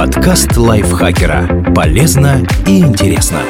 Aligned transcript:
Подкаст 0.00 0.56
лайфхакера. 0.56 1.74
Полезно 1.74 2.42
и 2.66 2.78
интересно. 2.78 3.42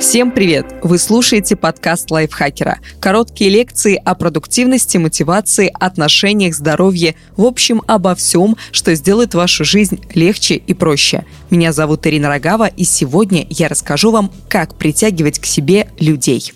Всем 0.00 0.32
привет! 0.32 0.74
Вы 0.82 0.98
слушаете 0.98 1.54
подкаст 1.54 2.10
лайфхакера. 2.10 2.78
Короткие 2.98 3.48
лекции 3.48 3.94
о 3.94 4.16
продуктивности, 4.16 4.96
мотивации, 4.96 5.70
отношениях, 5.72 6.56
здоровье, 6.56 7.14
в 7.36 7.44
общем, 7.44 7.80
обо 7.86 8.16
всем, 8.16 8.56
что 8.72 8.92
сделает 8.96 9.34
вашу 9.34 9.64
жизнь 9.64 10.00
легче 10.14 10.56
и 10.56 10.74
проще. 10.74 11.24
Меня 11.48 11.72
зовут 11.72 12.04
Ирина 12.08 12.26
Рогава, 12.28 12.66
и 12.66 12.82
сегодня 12.82 13.46
я 13.50 13.68
расскажу 13.68 14.10
вам, 14.10 14.32
как 14.48 14.74
притягивать 14.74 15.38
к 15.38 15.46
себе 15.46 15.90
людей. 16.00 16.52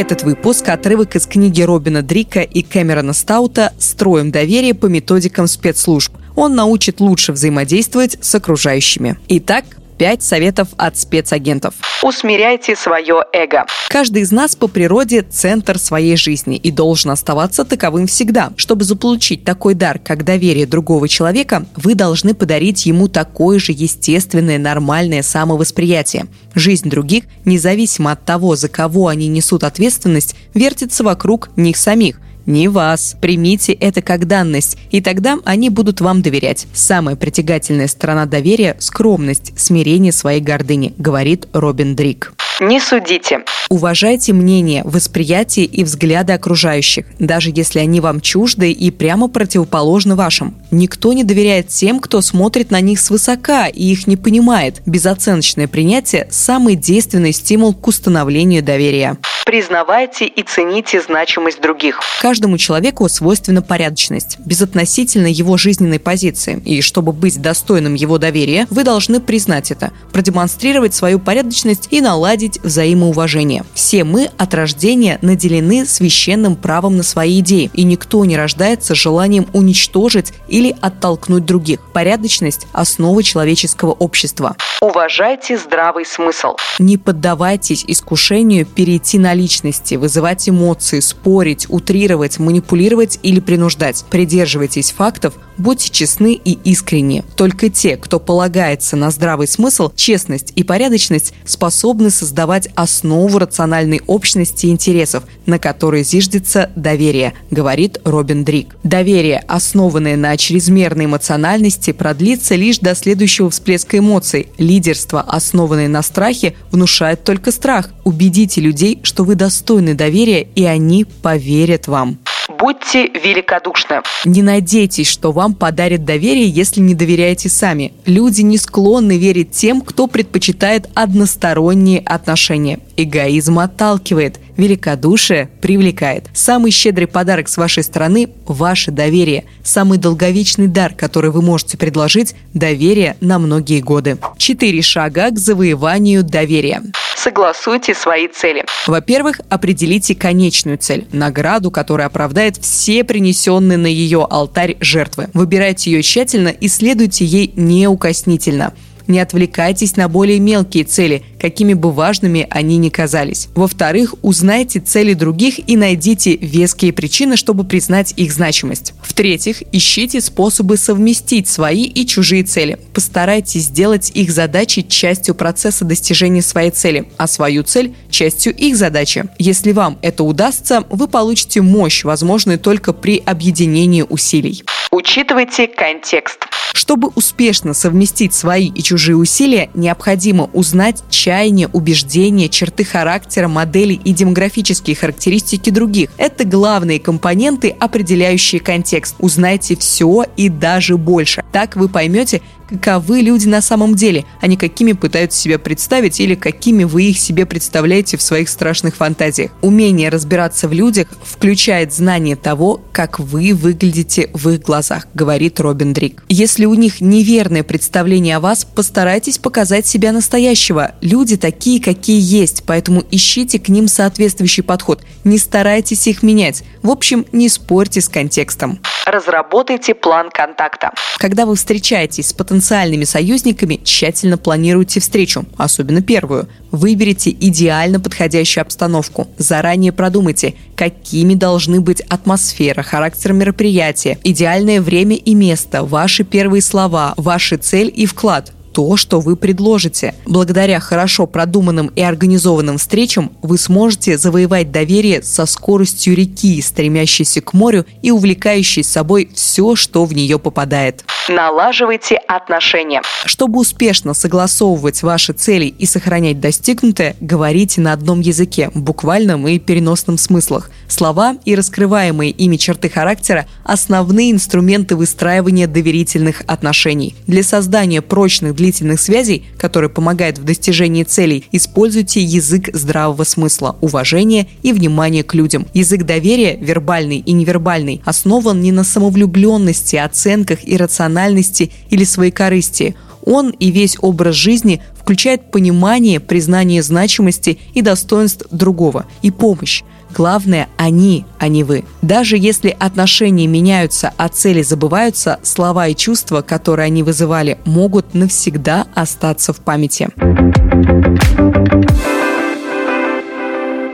Этот 0.00 0.22
выпуск– 0.22 0.66
отрывок 0.70 1.14
из 1.14 1.26
книги 1.26 1.60
Робина 1.60 2.00
Дрика 2.00 2.40
и 2.40 2.62
Кэмерона 2.62 3.12
Стаута 3.12 3.74
«Строим 3.78 4.30
доверие 4.30 4.72
по 4.72 4.86
методикам 4.86 5.46
спецслужб». 5.46 6.14
Он 6.36 6.54
научит 6.54 7.00
лучше 7.00 7.32
взаимодействовать 7.32 8.16
с 8.18 8.34
окружающими. 8.34 9.18
Итак, 9.28 9.66
Пять 10.00 10.22
советов 10.22 10.68
от 10.78 10.96
спецагентов. 10.96 11.74
Усмиряйте 12.02 12.74
свое 12.74 13.22
эго. 13.34 13.66
Каждый 13.90 14.22
из 14.22 14.32
нас 14.32 14.56
по 14.56 14.66
природе 14.66 15.20
центр 15.20 15.78
своей 15.78 16.16
жизни 16.16 16.56
и 16.56 16.70
должен 16.70 17.10
оставаться 17.10 17.66
таковым 17.66 18.06
всегда. 18.06 18.50
Чтобы 18.56 18.84
заполучить 18.84 19.44
такой 19.44 19.74
дар, 19.74 19.98
как 19.98 20.24
доверие 20.24 20.64
другого 20.64 21.06
человека, 21.06 21.66
вы 21.76 21.94
должны 21.94 22.32
подарить 22.32 22.86
ему 22.86 23.08
такое 23.08 23.58
же 23.58 23.72
естественное, 23.72 24.56
нормальное 24.56 25.20
самовосприятие. 25.22 26.28
Жизнь 26.54 26.88
других, 26.88 27.24
независимо 27.44 28.12
от 28.12 28.24
того, 28.24 28.56
за 28.56 28.70
кого 28.70 29.08
они 29.08 29.28
несут 29.28 29.64
ответственность, 29.64 30.34
вертится 30.54 31.04
вокруг 31.04 31.50
них 31.58 31.76
самих– 31.76 32.22
не 32.46 32.68
вас. 32.68 33.16
Примите 33.20 33.72
это 33.72 34.02
как 34.02 34.26
данность, 34.26 34.76
и 34.90 35.00
тогда 35.00 35.38
они 35.44 35.70
будут 35.70 36.00
вам 36.00 36.22
доверять. 36.22 36.66
Самая 36.72 37.16
притягательная 37.16 37.88
сторона 37.88 38.26
доверия– 38.26 38.76
скромность, 38.80 39.52
смирение 39.58 40.12
своей 40.12 40.40
гордыни, 40.40 40.94
говорит 40.98 41.48
Робин 41.52 41.96
Дрик. 41.96 42.32
Не 42.60 42.78
судите. 42.78 43.40
Уважайте 43.70 44.34
мнение, 44.34 44.82
восприятие 44.84 45.64
и 45.64 45.82
взгляды 45.82 46.34
окружающих, 46.34 47.06
даже 47.18 47.50
если 47.54 47.78
они 47.78 48.00
вам 48.00 48.20
чужды 48.20 48.70
и 48.70 48.90
прямо 48.90 49.28
противоположны 49.28 50.14
вашим. 50.14 50.54
Никто 50.70 51.14
не 51.14 51.24
доверяет 51.24 51.68
тем, 51.68 52.00
кто 52.00 52.20
смотрит 52.20 52.70
на 52.70 52.82
них 52.82 53.00
свысока 53.00 53.66
и 53.66 53.84
их 53.84 54.06
не 54.06 54.18
понимает. 54.18 54.82
Безоценочное 54.84 55.68
принятие– 55.68 56.28
самый 56.30 56.76
действенный 56.76 57.32
стимул 57.32 57.72
к 57.72 57.86
установлению 57.86 58.62
доверия 58.62 59.16
признавайте 59.50 60.26
и 60.26 60.44
цените 60.44 61.00
значимость 61.00 61.60
других. 61.60 61.98
Каждому 62.22 62.56
человеку 62.56 63.08
свойственна 63.08 63.62
порядочность, 63.62 64.38
безотносительно 64.38 65.26
его 65.26 65.56
жизненной 65.56 65.98
позиции. 65.98 66.62
И 66.64 66.80
чтобы 66.82 67.10
быть 67.10 67.42
достойным 67.42 67.94
его 67.94 68.18
доверия, 68.18 68.68
вы 68.70 68.84
должны 68.84 69.18
признать 69.18 69.72
это, 69.72 69.90
продемонстрировать 70.12 70.94
свою 70.94 71.18
порядочность 71.18 71.88
и 71.90 72.00
наладить 72.00 72.60
взаимоуважение. 72.62 73.64
Все 73.74 74.04
мы 74.04 74.30
от 74.38 74.54
рождения 74.54 75.18
наделены 75.20 75.84
священным 75.84 76.54
правом 76.54 76.96
на 76.96 77.02
свои 77.02 77.40
идеи, 77.40 77.72
и 77.74 77.82
никто 77.82 78.24
не 78.24 78.36
рождается 78.36 78.94
желанием 78.94 79.48
уничтожить 79.52 80.32
или 80.46 80.76
оттолкнуть 80.80 81.44
других. 81.44 81.80
Порядочность– 81.92 82.68
основа 82.72 83.20
человеческого 83.24 83.90
общества. 83.90 84.54
Уважайте 84.80 85.58
здравый 85.58 86.06
смысл. 86.06 86.54
Не 86.78 86.98
поддавайтесь 86.98 87.84
искушению 87.88 88.64
перейти 88.64 89.18
на 89.18 89.39
личности, 89.40 89.94
вызывать 89.94 90.48
эмоции, 90.48 91.00
спорить, 91.00 91.66
утрировать, 91.68 92.38
манипулировать 92.38 93.18
или 93.22 93.40
принуждать. 93.40 94.04
Придерживайтесь 94.10 94.92
фактов, 94.92 95.34
будьте 95.56 95.90
честны 95.90 96.34
и 96.34 96.52
искренни. 96.52 97.24
Только 97.36 97.70
те, 97.70 97.96
кто 97.96 98.20
полагается 98.20 98.96
на 98.96 99.10
здравый 99.10 99.48
смысл, 99.48 99.90
честность 99.94 100.52
и 100.56 100.62
порядочность, 100.62 101.32
способны 101.44 102.10
создавать 102.10 102.68
основу 102.74 103.38
рациональной 103.38 104.02
общности 104.06 104.66
интересов, 104.66 105.24
на 105.46 105.58
которой 105.58 106.04
зиждется 106.04 106.70
доверие, 106.76 107.34
говорит 107.50 107.98
Робин 108.04 108.44
Дрик. 108.44 108.76
Доверие, 108.82 109.38
основанное 109.48 110.16
на 110.16 110.36
чрезмерной 110.36 111.06
эмоциональности, 111.06 111.92
продлится 111.92 112.54
лишь 112.54 112.78
до 112.78 112.94
следующего 112.94 113.50
всплеска 113.50 113.98
эмоций. 113.98 114.48
Лидерство, 114.58 115.22
основанное 115.22 115.88
на 115.88 116.02
страхе, 116.02 116.54
внушает 116.70 117.24
только 117.24 117.52
страх. 117.52 117.90
Убедите 118.04 118.60
людей, 118.60 119.00
что 119.02 119.19
вы 119.24 119.34
достойны 119.34 119.94
доверия, 119.94 120.42
и 120.54 120.64
они 120.64 121.04
поверят 121.04 121.88
вам. 121.88 122.18
Будьте 122.58 123.06
великодушны. 123.06 124.02
Не 124.24 124.42
надейтесь, 124.42 125.08
что 125.08 125.32
вам 125.32 125.54
подарят 125.54 126.04
доверие, 126.04 126.48
если 126.48 126.80
не 126.80 126.94
доверяете 126.94 127.48
сами. 127.48 127.92
Люди 128.06 128.42
не 128.42 128.58
склонны 128.58 129.18
верить 129.18 129.52
тем, 129.52 129.80
кто 129.80 130.08
предпочитает 130.08 130.88
односторонние 130.94 132.00
отношения. 132.00 132.80
Эгоизм 132.96 133.60
отталкивает, 133.60 134.40
великодушие 134.56 135.48
привлекает. 135.62 136.26
Самый 136.34 136.70
щедрый 136.70 137.06
подарок 137.06 137.48
с 137.48 137.56
вашей 137.56 137.82
стороны– 137.82 138.28
ваше 138.46 138.90
доверие. 138.90 139.44
Самый 139.62 139.98
долговечный 139.98 140.66
дар, 140.66 140.92
который 140.94 141.30
вы 141.30 141.42
можете 141.42 141.78
предложить– 141.78 142.34
доверие 142.54 143.16
на 143.20 143.38
многие 143.38 143.80
годы. 143.80 144.18
Четыре 144.36 144.82
шага 144.82 145.30
к 145.30 145.38
завоеванию 145.38 146.24
доверия 146.24 146.82
согласуйте 147.22 147.94
свои 147.94 148.28
цели. 148.28 148.64
Во-первых, 148.86 149.40
определите 149.48 150.14
конечную 150.14 150.78
цель– 150.78 151.06
награду, 151.12 151.70
которая 151.70 152.06
оправдает 152.06 152.56
все 152.56 153.04
принесенные 153.04 153.78
на 153.78 153.86
ее 153.86 154.26
алтарь 154.28 154.76
жертвы. 154.80 155.28
Выбирайте 155.34 155.90
ее 155.90 156.02
тщательно 156.02 156.48
и 156.48 156.68
следуйте 156.68 157.24
ей 157.24 157.52
неукоснительно– 157.56 158.72
не 159.10 159.20
отвлекайтесь 159.20 159.96
на 159.96 160.08
более 160.08 160.38
мелкие 160.38 160.84
цели, 160.84 161.22
какими 161.38 161.74
бы 161.74 161.92
важными 161.92 162.46
они 162.50 162.78
ни 162.78 162.88
казались. 162.88 163.48
Во-вторых, 163.54 164.14
узнайте 164.22 164.80
цели 164.80 165.14
других 165.14 165.68
и 165.68 165.76
найдите 165.76 166.36
веские 166.36 166.92
причины, 166.92 167.36
чтобы 167.36 167.64
признать 167.64 168.14
их 168.16 168.32
значимость. 168.32 168.94
В-третьих, 169.02 169.62
ищите 169.72 170.20
способы 170.20 170.76
совместить 170.76 171.48
свои 171.48 171.84
и 171.84 172.06
чужие 172.06 172.42
цели. 172.42 172.78
Постарайтесь 172.94 173.64
сделать 173.64 174.10
их 174.14 174.30
задачи 174.30 174.82
частью 174.82 175.34
процесса 175.34 175.84
достижения 175.84 176.42
своей 176.42 176.70
цели, 176.70 177.10
а 177.16 177.26
свою 177.26 177.62
цель– 177.62 177.94
частью 178.10 178.54
их 178.54 178.76
задачи. 178.76 179.24
Если 179.38 179.72
вам 179.72 179.98
это 180.02 180.24
удастся, 180.24 180.84
вы 180.90 181.08
получите 181.08 181.62
мощь, 181.62 182.04
возможную 182.04 182.58
только 182.58 182.92
при 182.92 183.22
объединении 183.24 184.02
усилий. 184.02 184.62
Учитывайте 184.90 185.66
контекст. 185.66 186.49
Чтобы 186.80 187.08
успешно 187.14 187.74
совместить 187.74 188.32
свои 188.32 188.68
и 188.68 188.82
чужие 188.82 189.14
усилия, 189.14 189.68
необходимо 189.74 190.48
узнать 190.54 191.04
чаяния, 191.10 191.68
убеждения, 191.74 192.48
черты 192.48 192.84
характера, 192.84 193.48
модели 193.48 193.92
и 193.92 194.14
демографические 194.14 194.96
характеристики 194.96 195.68
других. 195.68 196.08
Это 196.16 196.46
главные 196.46 196.98
компоненты, 196.98 197.76
определяющие 197.78 198.62
контекст. 198.62 199.14
Узнайте 199.18 199.76
все 199.76 200.24
и 200.38 200.48
даже 200.48 200.96
больше. 200.96 201.44
Так 201.52 201.76
вы 201.76 201.90
поймете, 201.90 202.40
каковы 202.70 203.20
люди 203.20 203.46
на 203.46 203.60
самом 203.60 203.94
деле, 203.94 204.24
а 204.40 204.46
не 204.46 204.56
какими 204.56 204.92
пытаются 204.92 205.38
себя 205.38 205.58
представить 205.58 206.20
или 206.20 206.34
какими 206.34 206.84
вы 206.84 207.04
их 207.04 207.18
себе 207.18 207.46
представляете 207.46 208.16
в 208.16 208.22
своих 208.22 208.48
страшных 208.48 208.96
фантазиях. 208.96 209.50
Умение 209.60 210.08
разбираться 210.08 210.68
в 210.68 210.72
людях 210.72 211.08
включает 211.22 211.92
знание 211.92 212.36
того, 212.36 212.80
как 212.92 213.18
вы 213.18 213.52
выглядите 213.54 214.30
в 214.32 214.48
их 214.48 214.60
глазах, 214.62 215.06
говорит 215.14 215.60
Робин 215.60 215.92
Дрик. 215.92 216.22
Если 216.28 216.64
у 216.64 216.74
них 216.74 217.00
неверное 217.00 217.62
представление 217.62 218.36
о 218.36 218.40
вас, 218.40 218.64
постарайтесь 218.64 219.38
показать 219.38 219.86
себя 219.86 220.12
настоящего. 220.12 220.92
Люди 221.00 221.36
такие, 221.36 221.80
какие 221.80 222.20
есть, 222.20 222.64
поэтому 222.66 223.02
ищите 223.10 223.58
к 223.58 223.68
ним 223.68 223.88
соответствующий 223.88 224.62
подход. 224.62 225.02
Не 225.24 225.38
старайтесь 225.38 226.06
их 226.06 226.22
менять. 226.22 226.62
В 226.82 226.90
общем, 226.90 227.26
не 227.32 227.48
спорьте 227.48 228.00
с 228.00 228.08
контекстом. 228.08 228.80
Разработайте 229.06 229.94
план 229.94 230.30
контакта. 230.30 230.92
Когда 231.18 231.46
вы 231.46 231.56
встречаетесь 231.56 232.28
с 232.28 232.32
потенциальными 232.60 233.04
союзниками, 233.04 233.80
тщательно 233.82 234.36
планируйте 234.36 235.00
встречу, 235.00 235.46
особенно 235.56 236.02
первую. 236.02 236.46
Выберите 236.70 237.30
идеально 237.30 238.00
подходящую 238.00 238.62
обстановку. 238.62 239.28
Заранее 239.38 239.92
продумайте, 239.92 240.54
какими 240.76 241.34
должны 241.34 241.80
быть 241.80 242.02
атмосфера, 242.02 242.82
характер 242.82 243.32
мероприятия, 243.32 244.18
идеальное 244.24 244.82
время 244.82 245.16
и 245.16 245.34
место, 245.34 245.84
ваши 245.84 246.22
первые 246.22 246.60
слова, 246.60 247.14
ваша 247.16 247.56
цель 247.56 247.90
и 247.94 248.04
вклад– 248.04 248.52
то, 248.72 248.96
что 248.96 249.20
вы 249.20 249.36
предложите. 249.36 250.14
Благодаря 250.26 250.80
хорошо 250.80 251.26
продуманным 251.26 251.88
и 251.88 252.02
организованным 252.02 252.78
встречам 252.78 253.32
вы 253.42 253.58
сможете 253.58 254.18
завоевать 254.18 254.72
доверие 254.72 255.22
со 255.22 255.46
скоростью 255.46 256.14
реки, 256.14 256.60
стремящейся 256.62 257.40
к 257.40 257.52
морю 257.52 257.86
и 258.02 258.10
увлекающей 258.10 258.84
собой 258.84 259.30
все, 259.34 259.76
что 259.76 260.04
в 260.04 260.12
нее 260.12 260.38
попадает. 260.38 261.04
Налаживайте 261.28 262.16
отношения. 262.16 263.02
Чтобы 263.24 263.60
успешно 263.60 264.14
согласовывать 264.14 265.02
ваши 265.02 265.32
цели 265.32 265.66
и 265.66 265.86
сохранять 265.86 266.40
достигнутое, 266.40 267.14
говорите 267.20 267.80
на 267.80 267.92
одном 267.92 268.20
языке, 268.20 268.70
буквальном 268.74 269.46
и 269.46 269.58
переносном 269.58 270.18
смыслах. 270.18 270.70
Слова 270.88 271.36
и 271.44 271.54
раскрываемые 271.54 272.30
ими 272.30 272.56
черты 272.56 272.88
характера– 272.88 273.46
основные 273.64 274.32
инструменты 274.32 274.96
выстраивания 274.96 275.66
доверительных 275.66 276.42
отношений. 276.46 277.14
Для 277.26 277.42
создания 277.42 278.02
прочных 278.02 278.54
длительных 278.60 279.00
связей, 279.00 279.44
которые 279.56 279.88
помогают 279.88 280.38
в 280.38 280.44
достижении 280.44 281.02
целей, 281.02 281.44
используйте 281.50 282.20
язык 282.20 282.68
здравого 282.74 283.24
смысла, 283.24 283.76
уважения 283.80 284.46
и 284.62 284.74
внимания 284.74 285.24
к 285.24 285.34
людям. 285.34 285.66
Язык 285.72 286.02
доверия, 286.04 286.56
вербальный 286.56 287.18
и 287.18 287.32
невербальный, 287.32 288.02
основан 288.04 288.60
не 288.60 288.70
на 288.70 288.84
самовлюбленности, 288.84 289.96
оценках 289.96 290.58
и 290.62 290.76
рациональности 290.76 291.72
или 291.88 292.04
своей 292.04 292.30
корысти. 292.30 292.94
Он 293.24 293.50
и 293.50 293.70
весь 293.70 293.96
образ 294.00 294.34
жизни 294.34 294.82
включает 294.94 295.50
понимание, 295.50 296.20
признание 296.20 296.82
значимости 296.82 297.58
и 297.72 297.80
достоинств 297.80 298.46
другого 298.50 299.06
и 299.22 299.30
помощь. 299.30 299.82
Главное– 300.14 300.68
они, 300.76 301.24
а 301.38 301.48
не 301.48 301.64
вы. 301.64 301.84
Даже 302.02 302.36
если 302.36 302.76
отношения 302.78 303.46
меняются, 303.46 304.12
а 304.16 304.28
цели 304.28 304.62
забываются, 304.62 305.38
слова 305.42 305.88
и 305.88 305.94
чувства, 305.94 306.42
которые 306.42 306.86
они 306.86 307.02
вызывали, 307.02 307.58
могут 307.64 308.14
навсегда 308.14 308.86
остаться 308.94 309.52
в 309.52 309.60
памяти. 309.60 310.08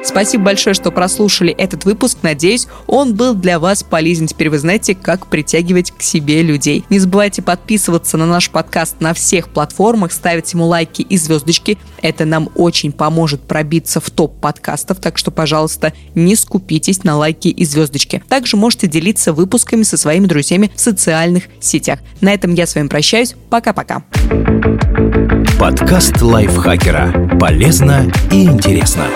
Спасибо 0.07 0.45
большое, 0.45 0.73
что 0.73 0.93
прослушали 0.93 1.53
этот 1.53 1.85
выпуск. 1.85 2.19
Надеюсь, 2.23 2.69
он 2.87 3.15
был 3.15 3.35
для 3.35 3.59
вас 3.59 3.83
полезен. 3.83 4.29
Теперь 4.29 4.51
вы 4.51 4.59
знаете, 4.59 4.95
как 4.95 5.27
притягивать 5.27 5.91
к 5.91 6.01
себе 6.01 6.43
людей. 6.43 6.85
Не 6.91 7.01
забывайте 7.01 7.43
подписываться 7.43 8.17
на 8.17 8.25
наш 8.25 8.49
подкаст 8.51 9.01
на 9.01 9.15
всех 9.15 9.49
платформах, 9.49 10.13
ставить 10.13 10.53
ему 10.53 10.67
лайки 10.67 11.03
и 11.03 11.19
звездочки. 11.19 11.77
Это 12.03 12.25
нам 12.25 12.49
очень 12.55 12.93
поможет 12.93 13.43
пробиться 13.43 14.01
в 14.01 14.09
топ 14.11 14.41
подкастов, 14.41 15.01
так 15.01 15.19
что, 15.19 15.31
пожалуйста, 15.31 15.93
не 16.15 16.37
скупитесь 16.37 17.03
на 17.03 17.17
лайки 17.17 17.49
и 17.49 17.65
звездочки. 17.65 18.23
Также 18.29 18.57
можете 18.57 18.87
делиться 18.87 19.33
выпусками 19.33 19.83
со 19.83 19.97
своими 19.97 20.27
друзьями 20.27 20.71
в 20.75 20.81
социальных 20.81 21.45
сетях. 21.61 21.99
На 22.21 22.33
этом 22.33 22.55
я 22.55 22.67
с 22.67 22.75
вами 22.77 22.87
прощаюсь. 22.87 23.35
Пока-пока. 23.51 24.05
Подкаст 25.59 26.23
лайфхакера. 26.23 27.39
Полезно 27.41 28.11
и 28.31 28.45
интересно. 28.45 29.07